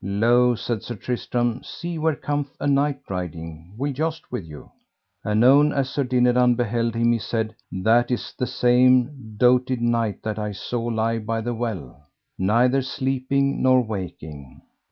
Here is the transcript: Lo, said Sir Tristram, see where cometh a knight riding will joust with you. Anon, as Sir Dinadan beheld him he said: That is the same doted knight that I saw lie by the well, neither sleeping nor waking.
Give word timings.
Lo, 0.03 0.55
said 0.55 0.81
Sir 0.81 0.95
Tristram, 0.95 1.61
see 1.61 1.99
where 1.99 2.15
cometh 2.15 2.57
a 2.59 2.65
knight 2.65 2.99
riding 3.07 3.71
will 3.77 3.93
joust 3.93 4.31
with 4.31 4.43
you. 4.43 4.71
Anon, 5.23 5.71
as 5.71 5.91
Sir 5.91 6.03
Dinadan 6.03 6.55
beheld 6.55 6.95
him 6.95 7.11
he 7.11 7.19
said: 7.19 7.55
That 7.71 8.09
is 8.09 8.33
the 8.35 8.47
same 8.47 9.35
doted 9.37 9.79
knight 9.79 10.23
that 10.23 10.39
I 10.39 10.53
saw 10.53 10.81
lie 10.85 11.19
by 11.19 11.41
the 11.41 11.53
well, 11.53 12.07
neither 12.39 12.81
sleeping 12.81 13.61
nor 13.61 13.81
waking. 13.83 14.63